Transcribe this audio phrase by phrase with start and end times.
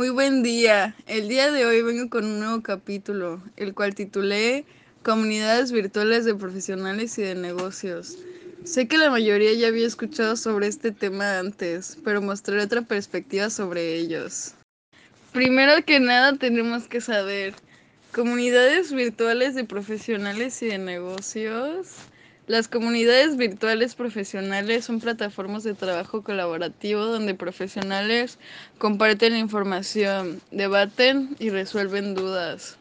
[0.00, 0.96] Muy buen día.
[1.06, 4.64] El día de hoy vengo con un nuevo capítulo, el cual titulé
[5.02, 8.16] Comunidades virtuales de profesionales y de negocios.
[8.64, 13.50] Sé que la mayoría ya había escuchado sobre este tema antes, pero mostraré otra perspectiva
[13.50, 14.54] sobre ellos.
[15.32, 17.52] Primero que nada tenemos que saber,
[18.10, 21.88] comunidades virtuales de profesionales y de negocios
[22.50, 28.40] las comunidades virtuales profesionales son plataformas de trabajo colaborativo donde profesionales
[28.76, 32.76] comparten información, debaten y resuelven dudas.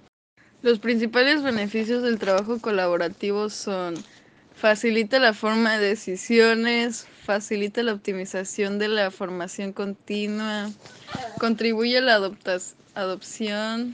[0.64, 3.94] Los principales beneficios del trabajo colaborativo son
[4.56, 10.72] facilita la forma de decisiones, facilita la optimización de la formación continua,
[11.38, 12.16] contribuye a la
[12.96, 13.94] adopción,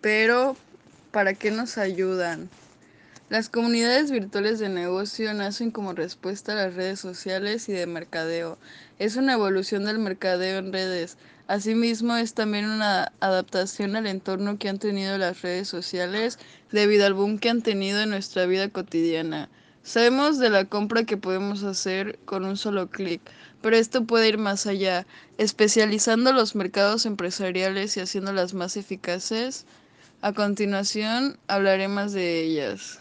[0.00, 0.56] pero
[1.12, 2.48] ¿para qué nos ayudan?
[3.30, 8.58] Las comunidades virtuales de negocio nacen como respuesta a las redes sociales y de mercadeo.
[8.98, 11.16] Es una evolución del mercadeo en redes.
[11.46, 16.38] Asimismo, es también una adaptación al entorno que han tenido las redes sociales
[16.70, 19.48] debido al boom que han tenido en nuestra vida cotidiana.
[19.82, 23.22] Sabemos de la compra que podemos hacer con un solo clic,
[23.62, 25.06] pero esto puede ir más allá,
[25.38, 29.64] especializando los mercados empresariales y haciéndolas más eficaces.
[30.24, 32.98] A continuación hablaré más de ellas.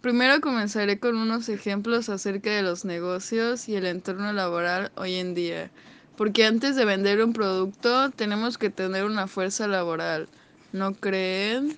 [0.00, 5.34] Primero comenzaré con unos ejemplos acerca de los negocios y el entorno laboral hoy en
[5.34, 5.70] día,
[6.16, 10.26] porque antes de vender un producto tenemos que tener una fuerza laboral,
[10.72, 11.76] ¿no creen?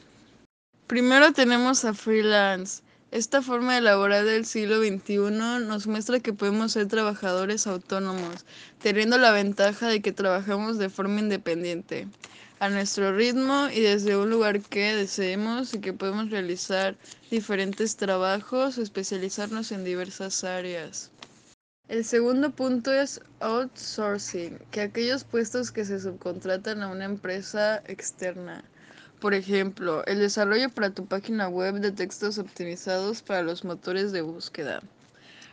[0.87, 2.85] Primero tenemos a freelance.
[3.11, 8.47] Esta forma de laborar del siglo XXI nos muestra que podemos ser trabajadores autónomos,
[8.81, 12.07] teniendo la ventaja de que trabajamos de forma independiente
[12.61, 16.95] a nuestro ritmo y desde un lugar que deseemos y que podemos realizar
[17.31, 21.11] diferentes trabajos o especializarnos en diversas áreas.
[21.89, 28.63] El segundo punto es outsourcing, que aquellos puestos que se subcontratan a una empresa externa.
[29.21, 34.21] Por ejemplo, el desarrollo para tu página web de textos optimizados para los motores de
[34.21, 34.83] búsqueda.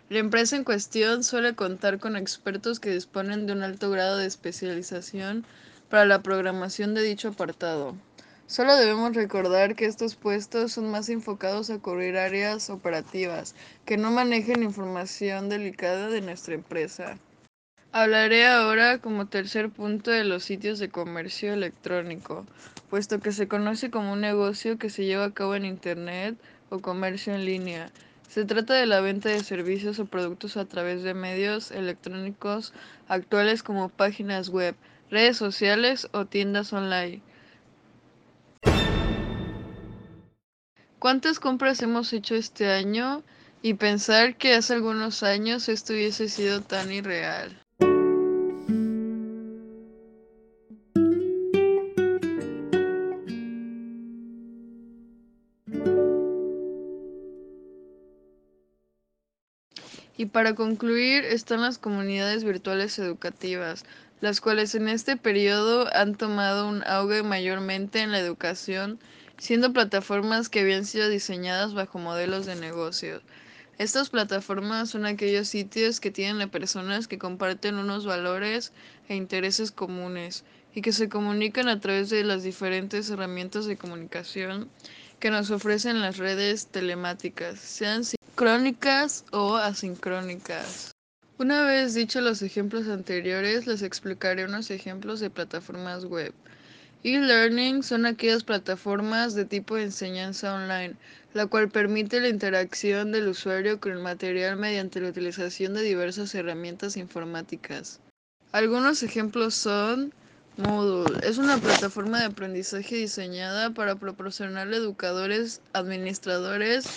[0.09, 4.25] La empresa en cuestión suele contar con expertos que disponen de un alto grado de
[4.25, 5.45] especialización
[5.89, 7.95] para la programación de dicho apartado.
[8.45, 13.55] Solo debemos recordar que estos puestos son más enfocados a cubrir áreas operativas,
[13.85, 17.17] que no manejen información delicada de nuestra empresa.
[17.91, 22.45] Hablaré ahora como tercer punto de los sitios de comercio electrónico,
[22.89, 26.37] puesto que se conoce como un negocio que se lleva a cabo en Internet
[26.69, 27.91] o comercio en línea.
[28.29, 32.73] Se trata de la venta de servicios o productos a través de medios electrónicos
[33.07, 34.75] actuales como páginas web,
[35.09, 37.22] redes sociales o tiendas online.
[41.00, 43.23] ¿Cuántas compras hemos hecho este año?
[43.62, 47.59] Y pensar que hace algunos años esto hubiese sido tan irreal.
[60.19, 63.85] Y para concluir están las comunidades virtuales educativas,
[64.22, 69.00] las cuales en este periodo han tomado un auge mayormente en la educación,
[69.38, 73.22] siendo plataformas que habían sido diseñadas bajo modelos de negocio.
[73.77, 78.73] Estas plataformas son aquellos sitios que tienen a personas que comparten unos valores
[79.07, 84.69] e intereses comunes y que se comunican a través de las diferentes herramientas de comunicación
[85.19, 90.96] que nos ofrecen las redes telemáticas, sean sincrónicas o asincrónicas.
[91.39, 96.33] Una vez dicho los ejemplos anteriores, les explicaré unos ejemplos de plataformas web.
[97.03, 100.95] E-learning son aquellas plataformas de tipo de enseñanza online,
[101.35, 106.33] la cual permite la interacción del usuario con el material mediante la utilización de diversas
[106.33, 107.99] herramientas informáticas.
[108.51, 110.15] Algunos ejemplos son
[110.57, 111.19] Moodle.
[111.21, 116.87] Es una plataforma de aprendizaje diseñada para proporcionarle educadores, administradores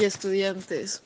[0.00, 1.02] y estudiantes.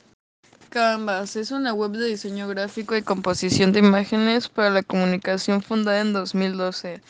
[0.77, 6.03] Canvas es una web de diseño gráfico y composición de imágenes para la comunicación fundada
[6.03, 7.01] en 2012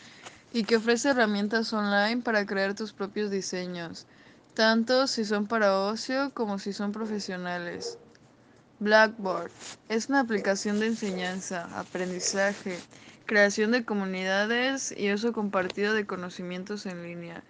[0.52, 4.06] y que ofrece herramientas online para crear tus propios diseños,
[4.54, 7.98] tanto si son para ocio como si son profesionales.
[8.78, 9.50] Blackboard
[9.88, 12.78] es una aplicación de enseñanza, aprendizaje,
[13.24, 17.42] creación de comunidades y uso compartido de conocimientos en línea.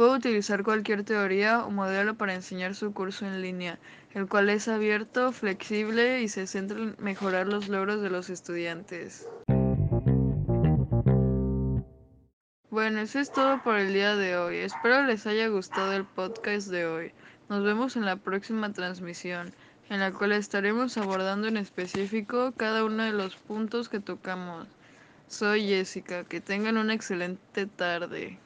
[0.00, 3.78] Puede utilizar cualquier teoría o modelo para enseñar su curso en línea,
[4.14, 9.28] el cual es abierto, flexible y se centra en mejorar los logros de los estudiantes.
[12.70, 14.56] Bueno, eso es todo por el día de hoy.
[14.56, 17.12] Espero les haya gustado el podcast de hoy.
[17.50, 19.52] Nos vemos en la próxima transmisión,
[19.90, 24.66] en la cual estaremos abordando en específico cada uno de los puntos que tocamos.
[25.28, 26.24] Soy Jessica.
[26.24, 28.38] Que tengan una excelente tarde.